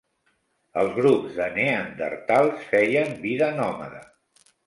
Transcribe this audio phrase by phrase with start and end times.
[0.83, 4.01] Els grups de neandertals feien vida nòmada,